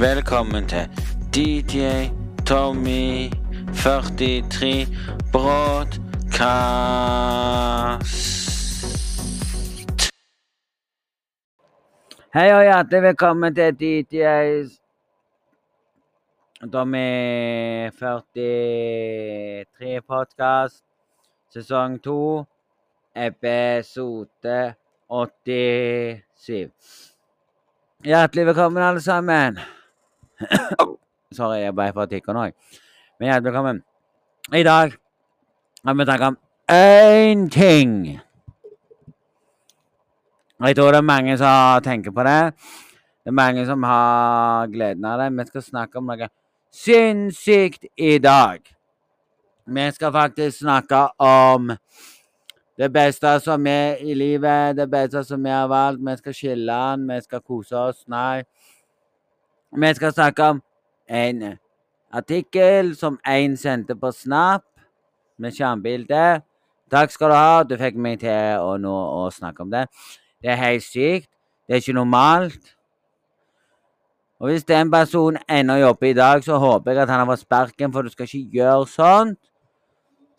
[0.00, 0.90] Velkommen til
[1.34, 1.86] DJ
[2.46, 3.30] Tommy
[3.74, 4.86] 43
[5.32, 6.00] Broadcast.
[12.34, 14.70] Hei og hjertelig velkommen til DJs
[16.72, 20.84] Tommy 43 podkast,
[21.52, 22.44] sesong 2,
[23.16, 24.74] episode
[25.10, 26.70] 87.
[28.04, 29.58] Hjertelig velkommen, alle sammen.
[31.36, 32.48] Sorry, jeg ble får tikke nå.
[32.48, 32.54] jeg.
[33.20, 33.80] Men hjertelig velkommen.
[34.56, 34.94] I dag
[35.84, 36.38] har vi snakket om
[36.72, 38.20] én ting.
[40.60, 42.52] Jeg tror det er mange som tenker på det.
[43.20, 45.30] Det er mange som har gleden av det.
[45.36, 46.28] Vi skal snakke om noe
[46.72, 48.64] sinnssykt i dag.
[49.66, 51.70] Vi skal faktisk snakke om
[52.80, 56.00] det beste som er i livet, det beste som vi har valgt.
[56.00, 58.04] Vi skal skille den, vi skal kose oss.
[58.08, 58.42] Nei.
[59.72, 60.62] Vi skal snakke om
[61.08, 61.58] en
[62.12, 64.64] artikkel som en sendte på Snap
[65.38, 66.40] med skjermbilde.
[66.90, 69.84] Takk skal du ha, du fikk meg til å nå å snakke om det.
[70.42, 71.30] Det er helt sykt.
[71.68, 72.74] Det er ikke normalt.
[74.40, 77.44] Og hvis den personen ennå jobber i dag, så håper jeg at han har fått
[77.44, 79.38] sparken, for du skal ikke gjøre sånt.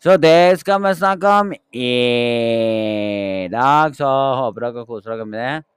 [0.02, 4.08] Så det skal vi snakke om i dag, så
[4.42, 5.71] håper dere koser dere med det.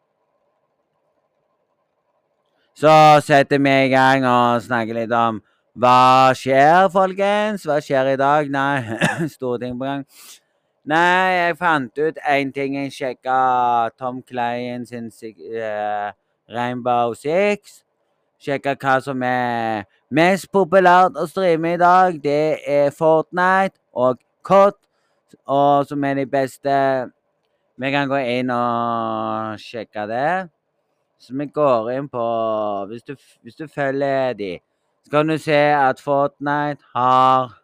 [2.76, 2.92] Så
[3.23, 5.38] setter vi i gang og snakker litt om
[5.80, 7.64] hva skjer, folkens?
[7.64, 8.50] Hva skjer i dag?
[8.52, 8.98] Nei,
[9.31, 10.04] store ting på gang.
[10.84, 12.76] Nei, jeg fant ut én ting.
[12.76, 13.38] Jeg sjekka
[13.96, 16.12] Tom Klein sin uh,
[16.52, 17.80] Rainbow Six.
[18.44, 22.20] Sjekka hva som er mest populært å streame i dag.
[22.20, 24.76] Det er Fortnite og COD,
[25.48, 26.76] og som er de beste.
[27.80, 30.55] Vi kan gå inn og sjekke det.
[31.26, 32.23] Så vi går inn på
[32.90, 34.59] Hvis du, hvis du følger de,
[35.04, 37.56] så kan du se at Fortnite har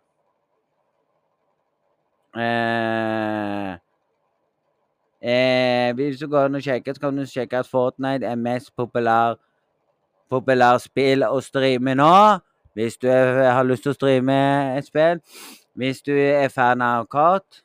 [2.38, 3.78] eh,
[5.22, 8.74] eh, Hvis du går inn og sjekker, så kan du sjekke at Fortnite er mest
[8.76, 9.38] populær
[10.32, 12.14] populær spill å streame nå.
[12.74, 14.38] Hvis du er, har lyst til å streame
[14.78, 15.20] et spill.
[15.76, 17.62] Hvis du er fan av COD.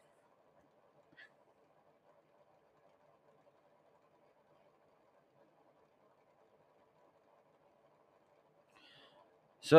[9.67, 9.79] Så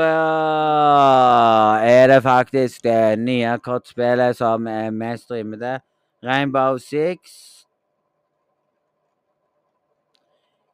[1.83, 5.79] er det faktisk det nye kortspillet som er mest streamede.
[6.23, 7.17] Rainbow Six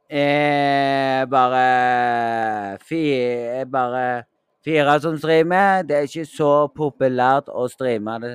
[0.09, 4.23] er bare fire, er bare
[4.66, 5.81] fire som streamer.
[5.81, 8.34] Det er ikke så populært å streame det,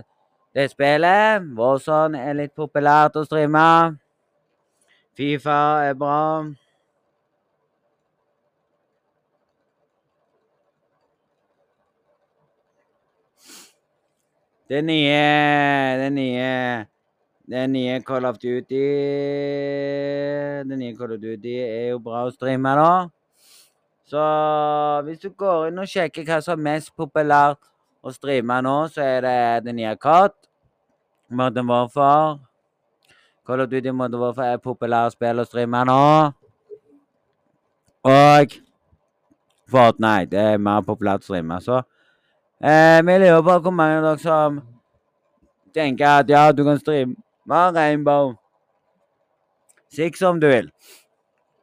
[0.55, 1.43] det spillet.
[1.59, 3.99] Warzone er litt populært å streame.
[5.19, 6.23] Fifa er bra.
[14.69, 16.87] Det nye Det nye
[17.49, 18.81] Det nye Call of Duty
[20.69, 23.09] Det nye Call of Duty er jo bra å streame, da.
[24.09, 24.21] Så
[25.07, 27.61] hvis du går inn og sjekker hva som er mest populært
[28.05, 30.37] å streame nå, så er det det nye COD.
[31.33, 32.39] Modern Warfare.
[33.49, 36.01] Call of Duty Modern Warfare er populære spill å streame nå.
[38.09, 38.59] Og
[39.69, 41.61] Fortnite det er mer populært å streame.
[41.65, 41.81] Så
[42.63, 44.57] Eh, vi lurer på hvor mange av dere som
[45.75, 47.15] tenker at ja, du kan streame
[47.47, 48.33] Rainbow
[49.95, 50.71] Six om du vil.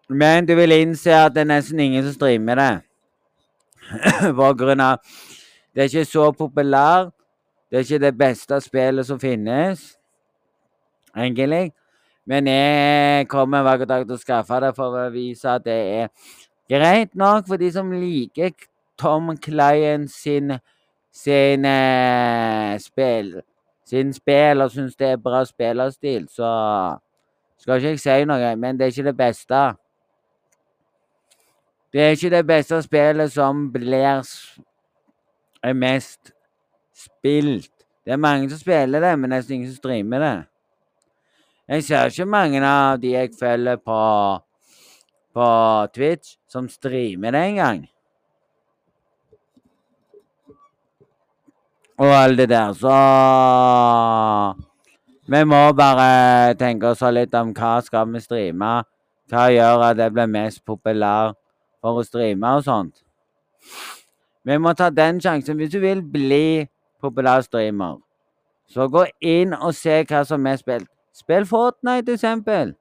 [0.09, 2.73] Men du vil innse at det er nesten ingen som streamer det.
[4.39, 4.97] På grunn av
[5.75, 7.11] Det er ikke så populært.
[7.69, 9.97] Det er ikke det beste spillet som finnes,
[11.17, 11.73] egentlig.
[12.25, 16.07] Men jeg kommer hver dag til å skaffe det for å vise at det er
[16.71, 18.53] greit nok for de som liker
[18.97, 20.55] Tom Klein sin
[21.15, 23.37] sin eh, spill
[23.85, 26.49] sin spill og syns det er bra spillerstil, så
[27.61, 29.61] skal ikke jeg si noe, men det er ikke det beste.
[31.93, 34.25] Det er ikke det beste spillet som blir
[35.73, 36.33] mest
[37.05, 37.71] spilt.
[38.05, 40.35] Det er mange som spiller det, men nesten ingen som streamer det.
[41.67, 44.01] Jeg ser ikke mange av de jeg følger på,
[45.33, 45.47] på
[45.95, 47.85] Twitch, som streamer det engang.
[51.97, 52.73] Og alt det der.
[52.73, 52.95] Så
[55.27, 58.83] vi må bare tenke oss litt om hva skal vi streame.
[59.31, 61.37] Hva gjør at det blir mest populært
[61.81, 63.01] for å streame og sånt.
[64.45, 65.57] Vi må ta den sjansen.
[65.57, 66.67] Hvis du vil bli
[67.01, 67.97] populær streamer,
[68.69, 70.89] så gå inn og se hva som er spilt.
[71.15, 72.75] Spill Fortnite, eksempel.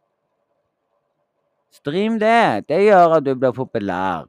[1.72, 2.66] Stream det.
[2.68, 4.26] Det gjør at du blir populær.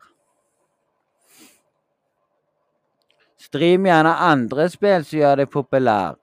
[3.45, 6.15] Stream gjerne andre spill som gjør deg populær.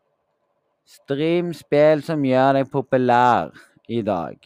[0.89, 3.53] Stream spill som gjør deg populær
[3.89, 4.37] i dag.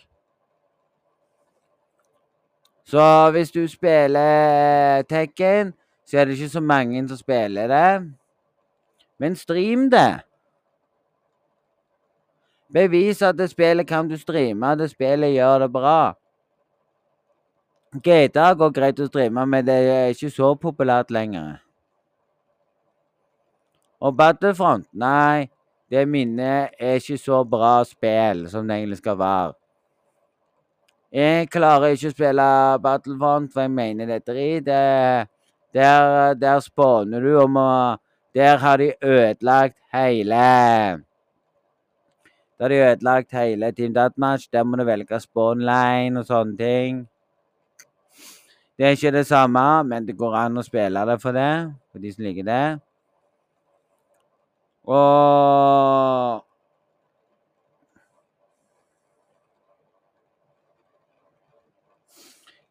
[2.87, 5.73] Så hvis du spiller Tekken,
[6.07, 8.13] så er det ikke så mange som spiller det.
[9.19, 10.21] Men stream det.
[12.73, 16.01] Bevis at det spillet kan du streame, det spillet gjør det bra.
[18.05, 21.66] GTA går greit å streame, men det er ikke så populært lenger.
[24.01, 25.47] Og Battlefront, nei,
[25.91, 29.55] det minnet er ikke så bra spill som det egentlig skal være.
[31.17, 32.47] Jeg klarer ikke å spille
[32.83, 34.67] Battlefront, for jeg mener det er drit.
[34.67, 37.71] Der, der spåner du om å
[38.37, 41.01] Der har de ødelagt hele
[42.59, 44.51] Da har de ødelagt hele Team Deathmatch.
[44.53, 47.07] Der må du velge spawnline og sånne ting.
[48.77, 51.99] Det er ikke det samme, men det går an å spille det for det, for
[51.99, 52.86] de som liker det.
[54.87, 56.43] Og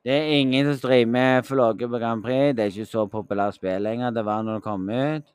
[0.06, 2.54] Det er ingen som streamer Flåge på Grand Prix.
[2.56, 4.12] Det er ikke så populært spill lenger.
[4.14, 5.32] Det var når det kom ut.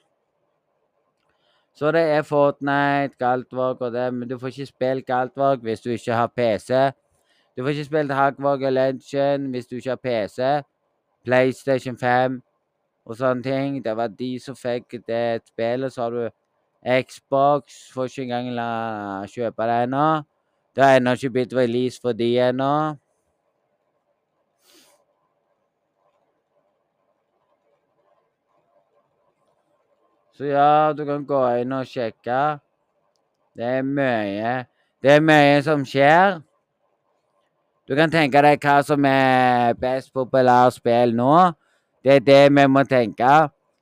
[1.76, 5.90] Så det er Fortnite, Galtvåg og det, men du får ikke spilt Galtvåg hvis du
[5.90, 6.92] ikke har PC.
[7.58, 10.62] Du får ikke spilt Hagvåg og Legend hvis du ikke har PC,
[11.26, 12.42] PlayStation 5
[13.06, 13.80] og sånne ting.
[13.86, 15.94] Det var de som fikk det spillet.
[15.94, 16.30] Så har du
[17.06, 17.90] Xbox.
[17.94, 18.70] Får ikke engang la
[19.30, 20.08] kjøpe det ennå.
[20.76, 22.96] Det har ennå ikke blitt release for de ennå.
[30.36, 32.42] Så ja, du kan gå inn og sjekke.
[33.56, 34.66] Det er mye
[35.04, 36.42] Det er mye som skjer.
[37.86, 41.52] Du kan tenke deg hva som er best populært spill nå.
[42.02, 43.34] Det er det vi må tenke.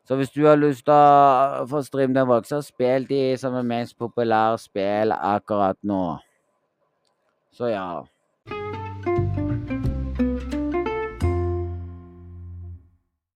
[0.04, 3.64] Så hvis du har lyst til å få stream den vokse, spill de som er
[3.64, 6.18] mest populære spill akkurat nå.
[7.56, 8.04] Så ja.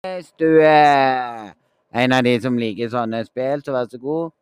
[0.04, 1.54] Hvis du er
[1.96, 4.36] en av de som liker sånne spill, så vær så god.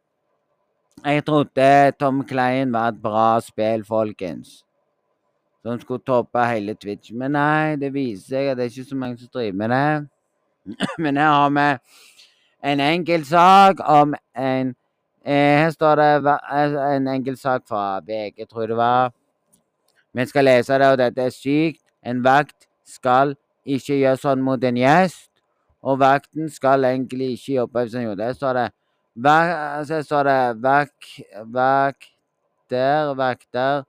[1.06, 1.72] Jeg trodde
[2.02, 4.65] Tom Klein var et bra spill, folkens.
[5.66, 7.10] Som skulle toppe hele Twitch.
[7.12, 10.10] Men nei, det viser seg at det er ikke så mange som driver med det.
[11.04, 11.66] Men her har vi
[12.72, 14.76] en enkel sak om en
[15.26, 16.36] eh, Her står det
[16.94, 19.14] en enkel sak fra VG, tror jeg det var.
[20.14, 21.82] Vi skal lese det, og dette er sykt.
[22.06, 23.34] En vakt skal
[23.66, 25.32] ikke gjøre sånn mot en gjest.
[25.82, 28.36] Og vakten skal egentlig ikke jobbe hvis han gjorde det.
[28.36, 28.70] står det
[29.88, 30.94] så står det vak,
[31.58, 33.84] vakter, vakter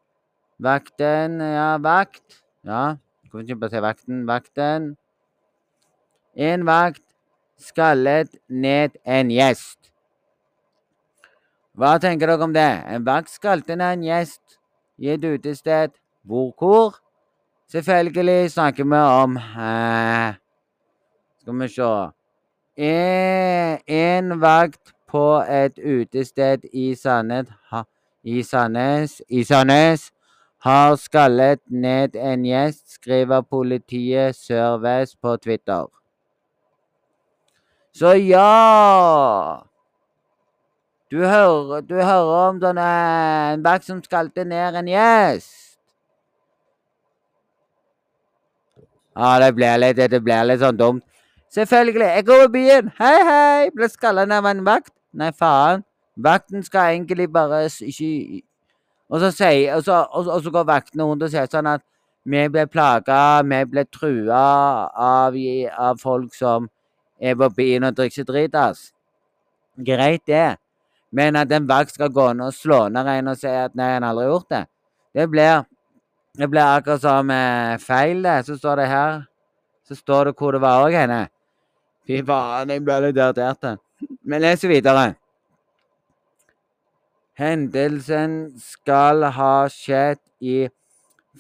[0.59, 2.43] Vakten, ja, vakt.
[2.65, 2.97] Ja,
[3.31, 4.23] kan ikke bare si vekten.
[4.29, 4.97] Vekten.
[6.37, 7.05] En vakt
[7.61, 9.93] skallet ned en gjest.
[11.77, 12.71] Hva tenker dere om det?
[12.89, 14.57] En vakt skalte ned en gjest
[14.97, 15.93] i et utested.
[16.25, 16.53] Hvor?
[16.57, 16.97] Hvor?
[17.69, 20.35] Selvfølgelig snakker vi om eh,
[21.41, 22.11] Skal vi se
[22.77, 27.49] En, en vakt på et utested i Sandnes
[28.23, 30.13] i Sandnes, i Sandnes
[30.67, 35.87] har skallet ned en gjest, skriver politiet Sør-Vest på Twitter.
[37.95, 39.63] Så ja
[41.11, 45.79] Du hører, du hører om sånn en vakt som skalte ned en gjest.
[49.17, 51.05] Ja, det blir litt, litt sånn dumt.
[51.55, 52.09] Selvfølgelig.
[52.19, 52.91] Jeg går på byen.
[52.99, 53.71] Hei, hei.
[53.73, 54.93] Ble skalla ned av en vakt.
[55.15, 55.87] Nei, faen.
[56.19, 58.43] Vakten skal egentlig bare ikke
[59.11, 61.85] og så, sier, og, så, og, og så, går vaktene rundt og sier sånn at
[62.27, 64.39] Vi ble plaga, vi ble trua
[64.91, 65.37] av,
[65.79, 66.67] av folk som
[67.23, 68.81] er på byen og drikker seg dritas.
[69.79, 70.57] Greit, det.
[71.15, 73.93] Men at en vakt skal gå ned og slå ned en og si at 'nei,
[73.93, 74.67] han har aldri gjort det',
[75.15, 75.65] det blir,
[76.35, 78.43] det blir akkurat som eh, feil, det.
[78.47, 79.23] Så står det her
[79.89, 81.29] Så står det hvor det var òg henne.
[82.07, 83.79] Fy faen, jeg ble litt irritert.
[84.01, 85.15] Vi leser videre.
[87.37, 90.69] Hendelsen skal ha skjedd i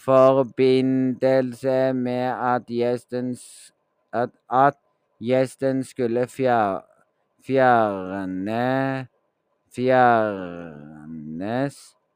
[0.04, 3.36] forbindelse med at gjesten,
[4.12, 4.76] at, at
[5.20, 6.80] gjesten skulle fjer,
[7.46, 9.06] fjerne
[9.76, 10.76] fjernes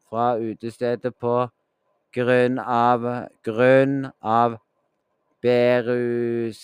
[0.08, 1.48] fra utestedet på
[2.14, 4.56] grunn av grunn av
[5.44, 6.54] beruselse.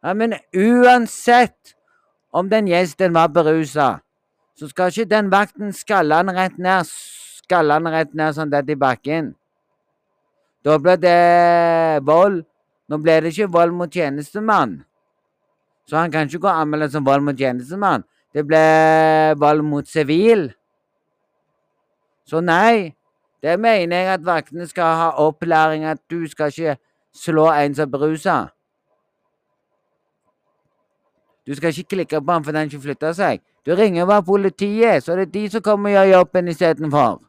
[0.00, 1.76] Ja, men uansett
[2.32, 4.00] om den gjesten var berusa,
[4.60, 8.68] så skal ikke den vakten skalle han rett ned, skalle han rett ned sånn der
[8.68, 9.30] i bakken.
[10.60, 12.42] Da ble det vold.
[12.92, 14.82] Nå ble det ikke vold mot tjenestemann.
[15.88, 18.04] Så han kan ikke gå og anmelde som vold mot tjenestemann.
[18.36, 18.60] Det ble
[19.40, 20.50] vold mot sivil.
[22.28, 22.92] Så nei,
[23.40, 26.76] det mener jeg at vaktene skal ha opplæring at du skal ikke
[27.16, 28.40] slå en som er berusa.
[31.48, 33.40] Du skal ikke klikke på han fordi han ikke flytter seg.
[33.66, 37.20] Du ringer bare politiet, så det er de som kommer og gjør jobben istedenfor.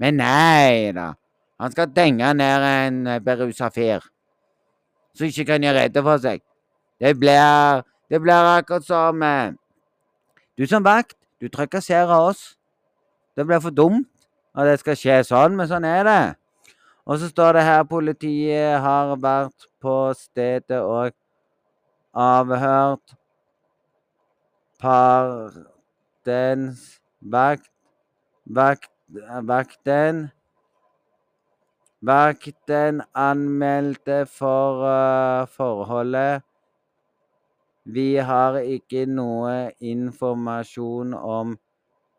[0.00, 1.12] Men nei da.
[1.60, 4.00] Han skal denge ned en berusa fyr
[5.16, 6.40] som ikke kan gjøre rede for seg.
[7.00, 9.52] Det blir, det blir akkurat som eh,
[10.58, 12.58] Du som vakt, du trakasserer oss.
[13.36, 14.08] Det blir for dumt
[14.54, 16.24] at det skal skje sånn, men sånn er det.
[17.08, 21.14] Og så står det her politiet har vært på stedet og
[22.12, 23.14] avhørt
[24.80, 26.78] partens
[27.20, 27.70] vakt,
[28.46, 28.90] vakt
[29.42, 30.30] Vakten
[32.00, 36.42] Vakten anmeldte for uh, forholdet.
[37.84, 41.58] Vi har ikke noe informasjon om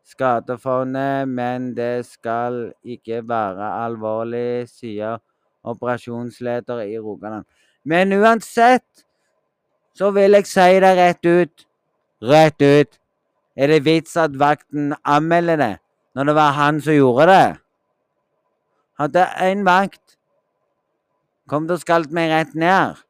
[0.03, 5.17] skadefondet, men det skal ikke være alvorlig, sier
[5.63, 7.47] operasjonsleder i Rogaland.
[7.85, 9.05] Men uansett
[9.95, 11.70] så vil jeg si det rett ut.
[12.21, 12.99] Rett ut.
[13.55, 15.75] Er det vits at vakten anmelder det,
[16.15, 17.57] når det var han som gjorde det?
[18.99, 20.17] Hadde en vakt
[21.49, 23.01] kommet og skalt meg rett ned,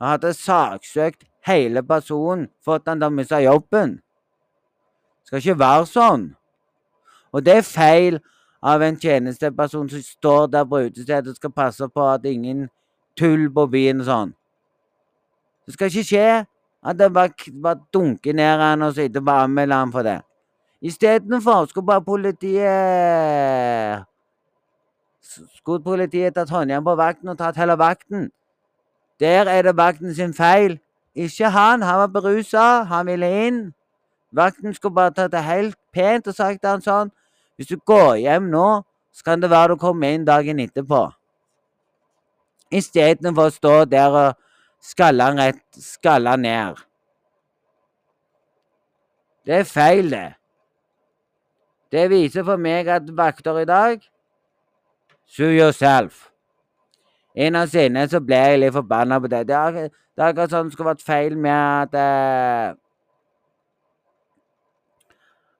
[0.00, 6.24] og hadde saksøkt hele personen at han da miste jobben Det skal ikke være sånn.
[7.32, 8.18] Og det er feil
[8.62, 12.66] av en tjenesteperson som står der på utestedet og skal passe på at ingen
[13.18, 14.34] tull på byen og sånn.
[15.66, 16.26] Det skal ikke skje
[16.82, 17.30] at det bare,
[17.62, 20.20] bare dunker ned han og så etterpå anmelder han for det.
[20.82, 24.04] Istedenfor skulle bare politiet
[25.54, 28.30] Skulle politiet tatt håndjern på vakten og tatt hele vakten.
[29.20, 30.80] Der er det vakten sin feil.
[31.14, 31.82] Ikke han.
[31.82, 32.82] Han var berusa.
[32.82, 33.74] Han ville inn.
[34.32, 37.10] Vakten skulle bare tatt det helt pent og sagt til han sånn
[37.56, 41.12] Hvis du går hjem nå, så kan det være du kommer inn dagen etterpå.
[42.72, 44.38] Istedenfor å stå der og
[44.82, 46.80] skalle han rett, skalla ned.
[49.46, 50.28] Det er feil, det.
[51.92, 54.00] Det viser for meg at vakter i dag
[55.32, 56.28] Sue yourself.
[57.34, 59.46] Innerst inne så ble jeg litt forbanna på det.
[59.48, 62.78] Det er, det er akkurat sånn det skulle vært feil med at uh,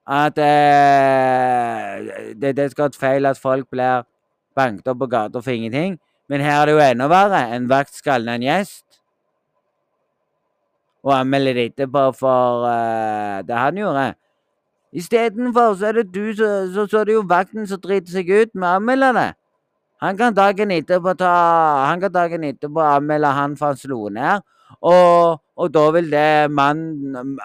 [0.03, 4.03] At uh, det, det skal være feil at folk blir
[4.53, 5.97] banket opp på gata for ingenting.
[6.29, 7.41] Men her er det jo enda verre.
[7.55, 9.02] En vakt skaller en gjest.
[11.03, 14.13] Og anmelde det etterpå for uh, det han gjorde.
[14.93, 18.51] Istedenfor så er det du så, så, er det jo vakten som driter seg ut
[18.53, 19.29] med å anmelde det.
[20.03, 21.33] Han kan dagen etterpå ta,
[21.87, 24.43] han kan dagen etterpå anmelde han for han slo ned.
[24.83, 26.81] Og, og, da vil det man,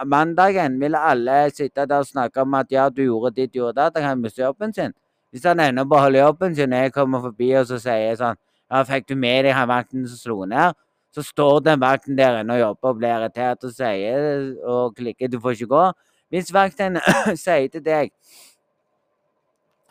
[0.07, 3.87] mandagen vil alle sitte der og snakke om at ja, du gjorde ditt, gjorde det,
[3.97, 4.93] at han miste jobben sin.
[5.31, 8.17] Hvis han ender på å holde jobben sin og jeg kommer forbi og så sier
[8.17, 8.37] sånn
[8.69, 10.77] ja, fikk du med deg han vakten som slo ned?
[11.19, 15.27] Så står den vakten der inne og jobber og blir irritert og sier og klikker
[15.33, 15.87] du får ikke gå.
[16.31, 17.01] Hvis vakten
[17.45, 18.13] sier til deg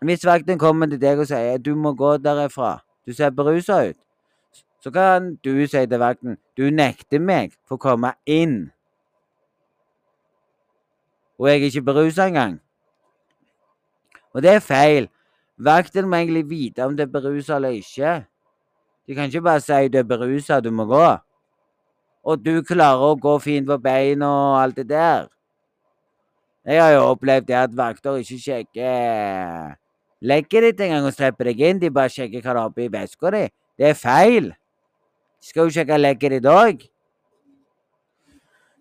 [0.05, 3.98] hvis vakten kommer til deg og sier du må gå derifra, du ser berusa ut,
[4.79, 8.69] så kan du si til vakten du nekter meg for å komme inn.
[11.41, 12.60] Og jeg er ikke berusa engang.
[14.38, 15.10] Og det er feil.
[15.57, 18.19] Vakten må egentlig vite om det er berusa eller ikke.
[19.08, 21.08] De kan ikke bare si du er berusa, du må gå.
[22.28, 25.30] Og du klarer å gå fint på beina og alt det der.
[26.68, 29.78] Jeg har jo opplevd det at vakter ikke sjekker
[30.28, 31.80] legget ditt engang og slipper deg inn.
[31.80, 33.46] De bare sjekker hva du har oppi veska di.
[33.80, 34.52] Det er feil.
[35.40, 36.84] De skal jo sjekke legget ditt òg.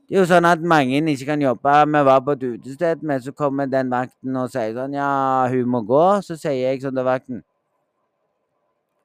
[0.06, 1.76] Det er jo sånn at mange ikke kan jobbe.
[1.94, 5.70] Vi var på et utested, men så kommer den vakten og sier sånn Ja, hun
[5.70, 6.06] må gå.
[6.26, 7.46] Så sier jeg sånn til vakten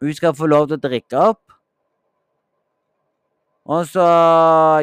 [0.01, 1.41] Hun skal få lov til å drikke opp.
[3.69, 4.05] Og så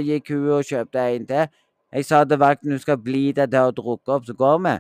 [0.07, 1.49] gikk hun og kjøpte en til.
[1.93, 4.75] Jeg sa til vakten hun skal bli der til å drukke opp, så går vi.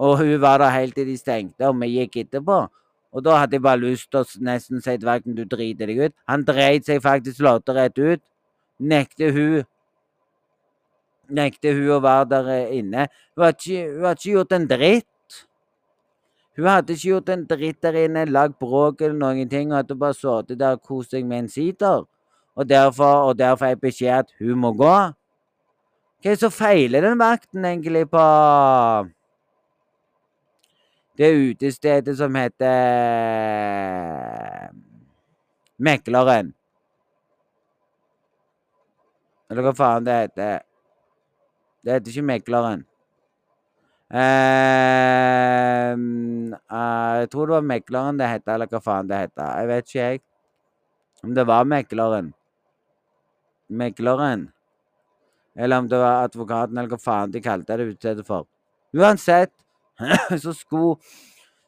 [0.00, 2.62] Og hun var der helt til de stengte, og vi gikk etterpå.
[3.10, 6.04] Og da hadde jeg bare lyst til å nesten si til vakten du driter deg
[6.06, 6.14] ut.
[6.30, 8.22] Han dreit seg faktisk lodderett ut.
[8.80, 9.66] Nekter hun
[11.30, 13.06] Nekter hun å være der inne.
[13.36, 15.09] Hun hadde ikke, hun hadde ikke gjort en dritt.
[16.60, 19.70] Hun hadde ikke gjort en dritt der inne, lagd bråk eller noen ting.
[19.72, 22.04] og hadde bare sittet der og kost seg med en sider.
[22.54, 24.84] Og derfor, og derfor er beskjed at hun må gå.
[26.20, 28.24] Hva er det som feiler den vakten egentlig på
[31.16, 32.68] det utestedet som heter
[35.78, 36.52] Mekleren?
[39.48, 40.60] Eller hva faen det heter.
[41.80, 42.89] Det heter ikke Mekleren.
[44.10, 45.94] Uh,
[46.66, 49.34] uh, jeg tror det var Mekleren det het, eller hva faen det het.
[49.38, 50.22] Jeg vet ikke, jeg.
[51.22, 52.32] Om det var Mekleren.
[53.70, 54.48] Mekleren.
[55.54, 58.48] Eller om det var advokaten, eller hva faen de kalte det utstedet for.
[58.96, 59.52] Uansett,
[60.42, 60.96] så skulle,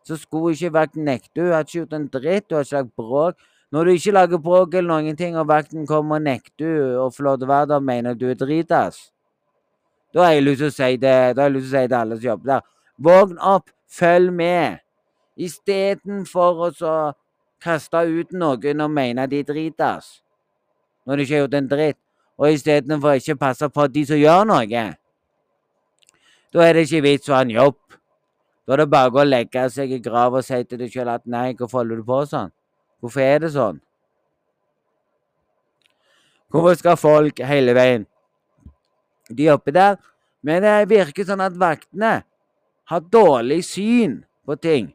[0.03, 1.39] så skulle ikke vakten nekte.
[1.39, 3.49] Hun hadde ikke gjort en dritt, hun hadde ikke lagd bråk.
[3.73, 7.25] Når du ikke lager bråk eller noen ting, og vakten kommer og nekter å få
[7.25, 9.13] lov til å være der, mener du er dritas.
[10.15, 11.89] Da har jeg lyst til å si det, da har jeg lyst til å si
[11.89, 12.65] det alle som jobber der.
[13.03, 14.83] Vågn opp, følg med.
[15.41, 16.97] Istedenfor å
[17.63, 20.19] kaste ut noen og mene de dritas.
[21.07, 22.01] Når de ikke har gjort en dritt.
[22.39, 24.85] Og istedenfor ikke passe på de som gjør noe.
[26.53, 27.79] Da er det ikke vits å ha en jobb.
[28.67, 31.25] Da er det bare å legge seg i grav og si til deg sjøl at
[31.27, 32.53] nei, hvorfor holder du på sånn?
[33.03, 33.81] Hvorfor er det sånn?
[36.53, 38.05] Hvorfor skal folk hele veien
[39.37, 39.99] de oppi der.
[40.43, 42.23] Men det virker sånn at vaktene
[42.91, 44.91] har dårlig syn på ting.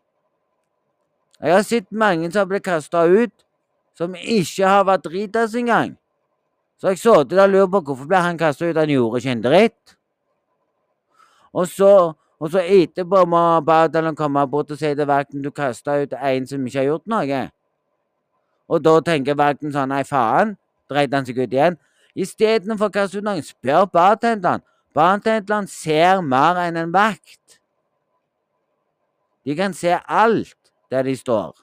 [1.41, 3.34] Jeg har sett mange som ble kasta ut,
[3.97, 5.95] som ikke har vært dritas engang.
[6.78, 8.78] Så jeg så til og lurer på hvorfor ble han kasta ut.
[8.78, 9.97] Han gjorde ikke en dritt.
[11.58, 15.97] Og så, og så etterpå må Badalen komme bort og si til vakten du kasta
[16.04, 17.41] ut en som ikke har gjort noe.
[18.67, 20.58] Og da tenker vakten sånn nei, faen.
[20.91, 21.80] Dreit han seg ut igjen?
[22.17, 24.63] Istedenfor å kaste ut noen, spør bartenderen.
[24.97, 27.60] Bartenderen ser mer enn en vakt.
[29.45, 31.53] De kan se alt der de står.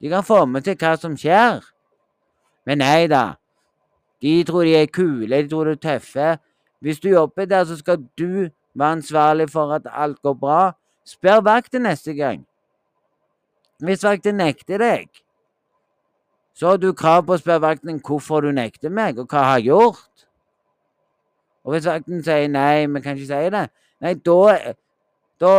[0.00, 1.64] De kan få med seg hva som skjer.
[2.68, 3.40] Men nei da.
[4.20, 6.28] De tror de er kule, de tror de er tøffe.
[6.84, 10.60] Hvis du jobber der, så skal du være ansvarlig for at alt går bra.
[11.08, 12.44] Spør vakten neste gang.
[13.80, 15.08] Hvis vakten nekter deg,
[16.60, 19.50] så har du krav på å spørre vakten hvorfor du nekter meg, og hva jeg
[19.50, 20.24] har gjort.
[21.64, 23.62] Og hvis vakten sier nei, vi kan ikke si det,
[24.04, 24.74] nei, da,
[25.40, 25.54] da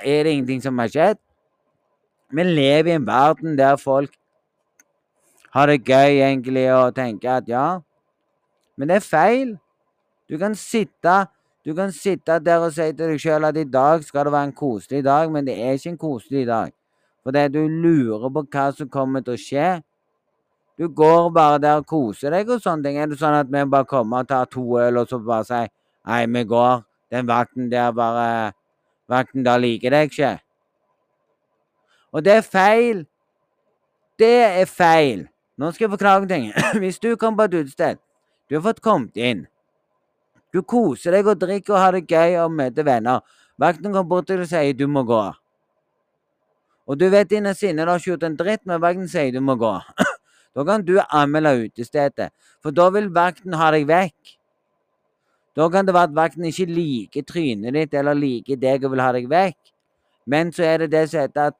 [0.00, 1.20] er det ingenting som har skjedd.
[2.32, 4.16] Vi lever i en verden der folk
[5.54, 7.68] har det gøy egentlig og tenker at ja,
[8.80, 9.52] men det er feil.
[10.24, 11.26] Du kan sitte
[11.64, 14.50] du kan sitte der og si til deg sjøl at i dag skal det være
[14.50, 16.72] en koselig dag, men det er ikke en koselig dag.
[17.24, 19.68] Fordi du lurer på hva som kommer til å skje.
[20.78, 22.98] Du går bare der og koser deg og sånne ting.
[22.98, 25.70] Er det sånn at vi bare kommer og tar to øl, og så bare sier
[26.04, 26.82] Nei, vi går.
[27.14, 28.52] Den vakten der bare
[29.08, 30.32] Vakten der liker deg ikke.
[32.12, 33.04] Og det er feil.
[34.18, 35.26] Det er feil.
[35.58, 36.50] Nå skal jeg forklare ting.
[36.82, 38.00] Hvis du kommer på et utested,
[38.48, 39.44] du har fått kommet inn.
[40.54, 43.20] Du koser deg og drikker og har det gøy og møter venner.
[43.60, 45.22] Vakten kommer bort til deg og sier du må gå.
[46.84, 49.40] Og du vet innerst inne du har ikke gjort en dritt, men vakten sier du
[49.44, 49.76] må gå.
[50.54, 52.30] Da kan du anmelde utestedet,
[52.62, 54.34] for da vil vakten ha deg vekk.
[55.54, 59.02] Da kan det være at vakten ikke liker trynet ditt eller liker deg og vil
[59.02, 59.58] ha deg vekk.
[60.26, 61.58] Men så er det det som heter at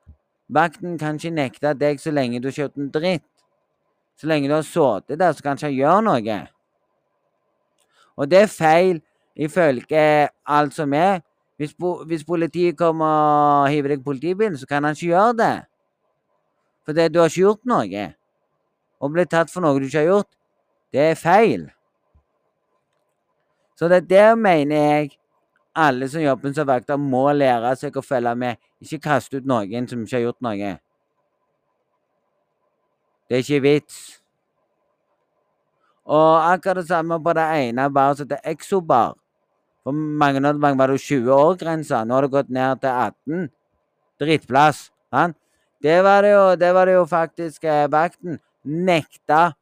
[0.49, 3.27] vakten kan ikke nekte deg så lenge du har kjørt en dritt.
[4.19, 6.41] Så lenge du har sittet der, så kan ikke han gjøre noe.
[8.15, 9.01] Og det er feil
[9.35, 11.21] ifølge alt som er.
[11.59, 11.75] Hvis,
[12.07, 15.55] hvis politiet kommer og hiver deg i politibilen, så kan han ikke gjøre det.
[16.85, 18.13] For du har ikke gjort noe
[19.05, 20.31] og bli tatt for noe du ikke har gjort,
[20.95, 21.67] det er feil.
[23.77, 25.11] Så det der mener jeg
[25.75, 28.61] alle som jobber som vakter, må lære seg å følge med.
[28.81, 30.71] Ikke kaste ut noen som ikke har gjort noe.
[33.29, 33.99] Det er ikke vits.
[36.05, 39.19] Og akkurat det samme på det ene baret som heter Exobar.
[39.85, 42.05] For mange, mange var det 20 år-grensa.
[42.05, 43.49] Nå har det gått ned til 18.
[44.23, 44.89] drittplass.
[45.13, 45.37] Sant?
[45.85, 49.53] Det var det jo, det var det jo faktisk eh, vakten nekta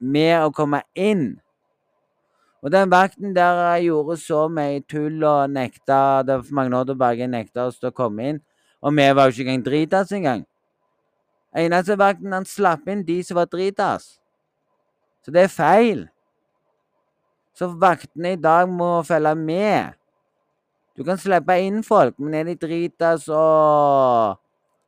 [0.00, 1.34] med å komme inn.
[2.64, 7.28] Og den vakten der gjorde så mye tull og nekta Det var mange år tilbake
[7.28, 8.40] nekta oss til å komme inn.
[8.80, 10.44] Og vi var jo ikke engang dritas engang.
[11.54, 14.16] Eneste vakten han slapp inn de som var dritas.
[15.24, 16.06] Så det er feil.
[17.54, 19.94] Så vaktene i dag må følge med.
[20.96, 24.40] Du kan slippe inn folk, men er de dritas og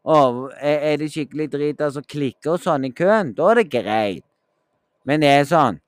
[0.06, 4.24] og er, det skikkelig dritas og klikker og sånn i køen, da er det greit.
[5.06, 5.80] Men det er sånn.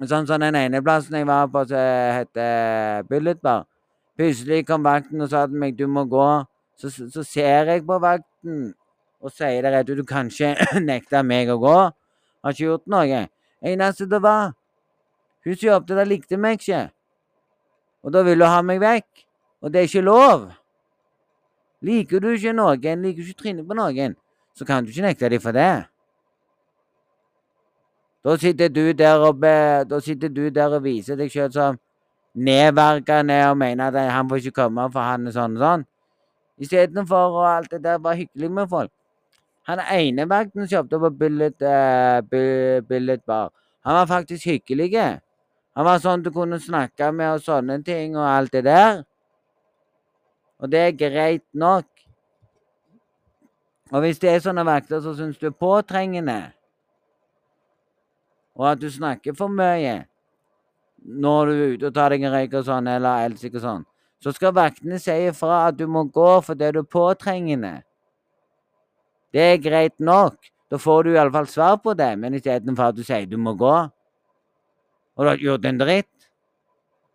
[0.00, 1.80] Sånn som den ene plassen jeg var på som
[2.16, 3.66] heter Bullet Bar.
[4.16, 6.28] Plutselig kom vakten og sa til meg du må gå.
[6.80, 8.70] Så, så ser jeg på vakten
[9.20, 10.00] og sier det rett ut.
[10.00, 11.76] Du kan ikke nekte meg å gå.
[12.44, 13.26] Har ikke gjort noe.
[13.60, 14.54] Eneste det var
[15.44, 16.90] Hun som jobbet der, likte meg ikke.
[18.04, 19.24] Og da ville hun ha meg vekk.
[19.64, 20.50] Og det er ikke lov.
[21.80, 24.16] Liker du ikke noen, liker du ikke trynet på noen,
[24.56, 25.72] så kan du ikke nekte dem for det.
[28.24, 31.78] Da sitter du der og, du der og viser deg sjøl som
[32.34, 35.86] nedverkende og mener at han får ikke komme for han er sånn og sånn.
[36.60, 38.92] Istedenfor å alt det der være hyggelig med folk.
[39.70, 42.20] Han ene vakten som jobbet på Billet, uh,
[42.84, 43.50] Billet Bar,
[43.84, 44.92] han var faktisk hyggelig.
[45.76, 49.00] Han var sånn du kunne snakke med og sånne ting og alt det der.
[50.60, 51.86] Og det er greit nok.
[53.90, 56.52] Og hvis det er sånne vakter som syns du er påtrengende,
[58.54, 60.02] og at du snakker for mye
[61.00, 63.86] når du er ute og tar deg en røyk og sånn, eller elsik og sånn,
[64.20, 67.72] så skal vaktene si ifra at du må gå fordi du er påtrengende.
[69.32, 70.36] Det er greit nok.
[70.70, 73.74] Da får du iallfall svar på det, men istedenfor at du sier du må gå,
[75.16, 76.28] og du har gjort en dritt,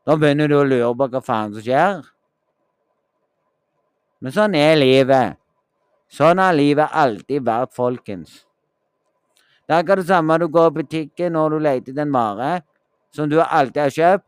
[0.06, 2.02] da begynner du å lure på hva faen som skjer.
[4.26, 5.38] Men sånn er livet.
[6.10, 8.40] Sånn har livet alltid vært, folkens.
[9.66, 12.50] Det er akkurat det samme du går i butikken når du leter etter en vare
[13.14, 14.26] som du alltid har kjøpt.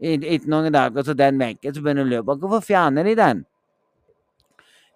[0.00, 3.14] Etter noen dager så den vekker, så begynner du å lure på hvorfor fjerner de
[3.20, 3.44] den.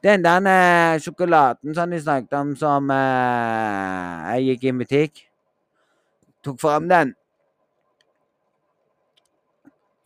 [0.05, 5.25] Den der eh, sjokoladen som de snakket om som eh, jeg gikk i butikk,
[6.41, 7.13] tok fram den.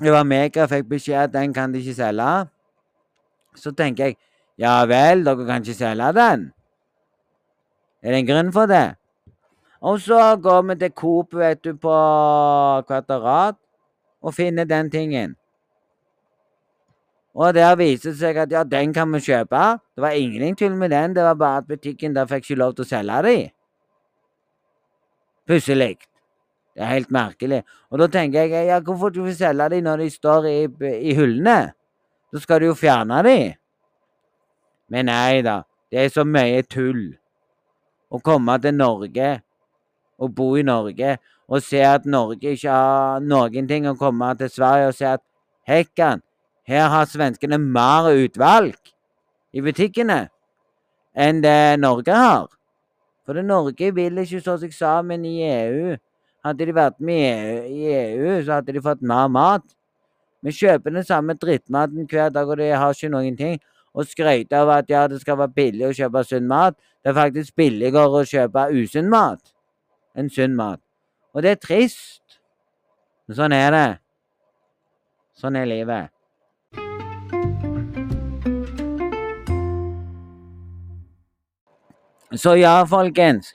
[0.03, 2.49] Det var meg som fikk beskjed at den kan de ikke selge.
[3.57, 4.19] Så tenker jeg
[4.59, 6.49] ja vel, dere kan ikke selge den.
[8.03, 8.97] Er det en grunn for det?
[9.81, 11.95] Og så går vi til Coop vet du, på
[12.87, 13.57] Kvadrat
[14.23, 15.37] og finner den tingen.
[17.39, 19.79] Og der viser det seg at ja, den kan vi kjøpe.
[19.95, 22.75] Det var ingenting tull med den, det var bare at butikken der fikk ikke lov
[22.75, 23.39] til å selge de.
[25.47, 25.97] Pusselig.
[26.75, 27.63] Det er helt merkelig.
[27.91, 30.59] Og da tenker jeg ja, hvorfor du vil selge de når de står i,
[30.99, 31.78] i hyllene?
[32.33, 33.39] Så skal du jo fjerne de.
[34.89, 35.63] Men nei da,
[35.93, 37.11] det er så mye tull.
[38.09, 39.33] Å komme til Norge
[40.19, 41.17] og bo i Norge
[41.49, 45.25] og se at Norge ikke har noen ting å komme til Sverige og se at
[45.69, 46.23] hekkan,
[46.69, 48.77] her har svenskene mer utvalg
[49.57, 50.27] i butikkene
[51.17, 52.49] enn det Norge har.
[53.25, 55.97] For det Norge vil ikke stå seg sammen i EU.
[56.45, 59.65] Hadde de vært med i EU, så hadde de fått mer mat.
[60.43, 63.59] Vi kjøper den samme drittmaten hver dag, og de har ikke noen ting.
[63.95, 66.77] Og skryter av at ja, det skal være billig å kjøpe sunn mat.
[67.03, 69.43] Det er faktisk billigere å kjøpe usunn mat
[70.19, 70.81] enn sunn mat.
[71.35, 72.39] Og det er trist.
[73.27, 73.89] Men sånn er det.
[75.39, 76.15] Sånn er livet.
[82.37, 83.55] Så ja, folkens.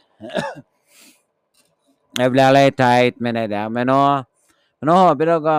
[2.17, 3.99] Jeg blir litt teit med det der, men nå,
[4.81, 5.55] men nå håper dere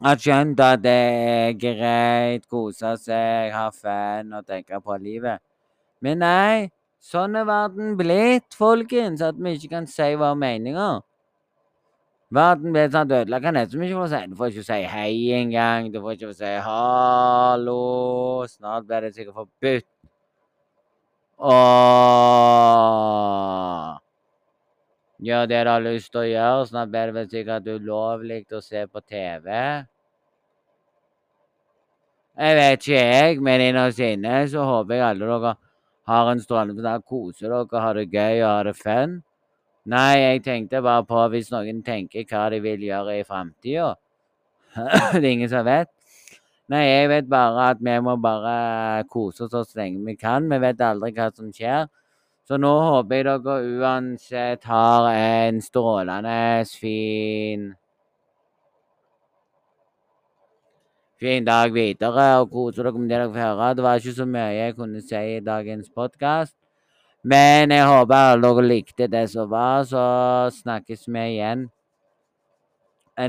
[0.00, 5.42] har skjønt at det er greit, kose seg, ha fun og tenke på livet.
[6.00, 6.70] Men nei,
[7.04, 11.00] sånn er verden blitt, folkens, at vi ikke kan si våre meninger.
[12.30, 13.42] Verden ble sånn ødelagt.
[13.42, 15.90] Kan nesten ikke få si Du får ikke si hei engang.
[15.90, 17.78] Du får ikke si hallo.
[18.52, 19.88] Snart blir det sikkert forbudt.
[21.40, 22.30] Åh.
[25.20, 26.66] Gjør det du har lyst til å gjøre.
[26.70, 29.48] Snart blir det vel sikkert ulovlig å se på TV.
[32.40, 35.56] Jeg vet ikke, jeg, men innerst inne så håper jeg alle dere
[36.08, 39.18] har en strålende dag, koser dere, har det gøy og har det fun.
[39.90, 43.94] Nei, jeg tenkte bare på hvis noen tenker hva de vil gjøre i framtida.
[45.20, 45.92] det er ingen som vet.
[46.70, 50.48] Nei, jeg vet bare at vi må bare kose oss så lenge vi kan.
[50.48, 51.88] Vi vet aldri hva som skjer.
[52.50, 57.68] Så nå håper jeg dere uansett har en strålende fin
[61.22, 63.68] fin dag videre og koser dere med det dere får høre.
[63.78, 66.56] Det var ikke så mye jeg kunne si i dagens podkast.
[67.22, 70.02] Men jeg håper alle dere likte det som var, så
[70.56, 71.68] snakkes vi igjen